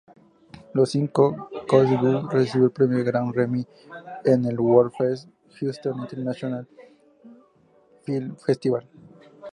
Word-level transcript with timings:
Los 0.73 0.89
Cinco 0.93 1.47
Chōshū 1.67 2.27
recibió 2.31 2.65
el 2.65 2.71
premio 2.73 3.03
Gran 3.05 3.31
Remi 3.31 3.67
en 4.25 4.45
el 4.45 4.57
WorldFest-Houston 4.59 5.99
International 6.01 6.67
Film 8.03 8.35
Festival. 8.37 8.87